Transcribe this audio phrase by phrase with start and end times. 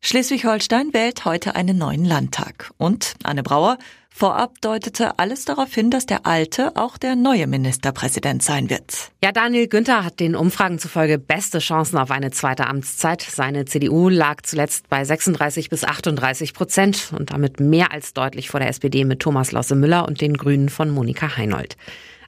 [0.00, 2.70] Schleswig-Holstein wählt heute einen neuen Landtag.
[2.76, 8.42] Und Anne Brauer, vorab deutete alles darauf hin, dass der alte auch der neue Ministerpräsident
[8.42, 9.10] sein wird.
[9.22, 13.20] Ja, Daniel Günther hat den Umfragen zufolge beste Chancen auf eine zweite Amtszeit.
[13.22, 18.60] Seine CDU lag zuletzt bei 36 bis 38 Prozent und damit mehr als deutlich vor
[18.60, 21.76] der SPD mit Thomas Losse Müller und den Grünen von Monika Heinold.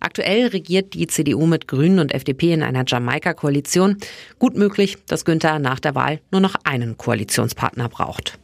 [0.01, 3.97] Aktuell regiert die CDU mit Grünen und FDP in einer Jamaika-Koalition.
[4.39, 8.39] Gut möglich, dass Günther nach der Wahl nur noch einen Koalitionspartner braucht.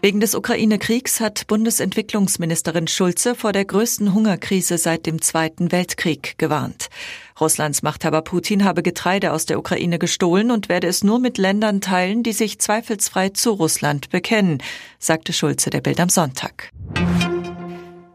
[0.00, 6.88] Wegen des Ukraine-Kriegs hat Bundesentwicklungsministerin Schulze vor der größten Hungerkrise seit dem Zweiten Weltkrieg gewarnt.
[7.40, 11.80] Russlands Machthaber Putin habe Getreide aus der Ukraine gestohlen und werde es nur mit Ländern
[11.80, 14.62] teilen, die sich zweifelsfrei zu Russland bekennen,
[15.00, 16.70] sagte Schulze der Bild am Sonntag.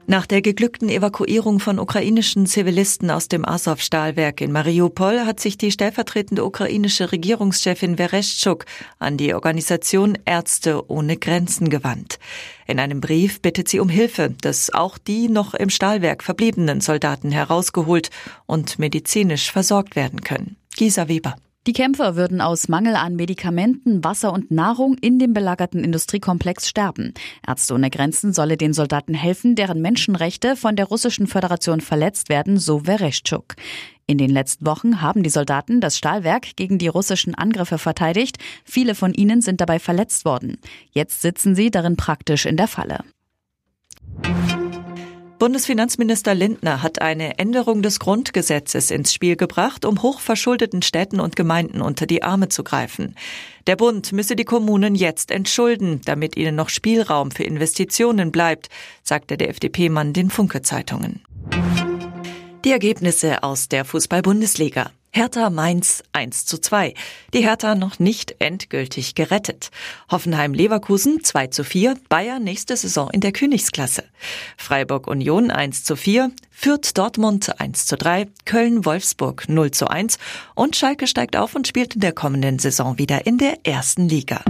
[0.06, 5.72] Nach der geglückten Evakuierung von ukrainischen Zivilisten aus dem Azov-Stahlwerk in Mariupol hat sich die
[5.72, 8.66] stellvertretende ukrainische Regierungschefin Vereshchuk
[9.00, 12.20] an die Organisation Ärzte ohne Grenzen gewandt.
[12.68, 17.32] In einem Brief bittet sie um Hilfe, dass auch die noch im Stahlwerk verbliebenen Soldaten
[17.32, 18.10] herausgeholt
[18.46, 20.58] und medizinisch versorgt werden können.
[20.76, 21.36] Gisa Weber.
[21.66, 27.14] Die Kämpfer würden aus Mangel an Medikamenten, Wasser und Nahrung in dem belagerten Industriekomplex sterben.
[27.48, 32.58] Ärzte ohne Grenzen solle den Soldaten helfen, deren Menschenrechte von der russischen Föderation verletzt werden,
[32.58, 33.56] so Vereshchuk.
[34.08, 38.40] In den letzten Wochen haben die Soldaten das Stahlwerk gegen die russischen Angriffe verteidigt.
[38.66, 40.58] Viele von ihnen sind dabei verletzt worden.
[40.92, 43.06] Jetzt sitzen sie darin praktisch in der Falle.
[45.44, 51.82] Bundesfinanzminister Lindner hat eine Änderung des Grundgesetzes ins Spiel gebracht, um hochverschuldeten Städten und Gemeinden
[51.82, 53.14] unter die Arme zu greifen.
[53.68, 58.70] Der Bund müsse die Kommunen jetzt entschulden, damit ihnen noch Spielraum für Investitionen bleibt,
[59.04, 61.26] sagte der FDP-Mann den Funke-Zeitungen.
[62.64, 64.92] Die Ergebnisse aus der Fußball-Bundesliga.
[65.16, 66.96] Hertha Mainz 1 zu 2.
[67.36, 69.70] Die Hertha noch nicht endgültig gerettet.
[70.10, 71.98] Hoffenheim Leverkusen 2 zu 4.
[72.10, 74.06] Bayern nächste Saison in der Königsklasse.
[74.58, 76.32] Freiburg Union 1 zu 4.
[76.50, 78.28] Fürth Dortmund 1 zu 3.
[78.46, 80.18] Köln Wolfsburg 0 zu 1.
[80.56, 84.42] Und Schalke steigt auf und spielt in der kommenden Saison wieder in der ersten Liga.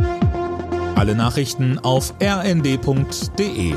[0.96, 3.76] Alle Nachrichten auf rnd.de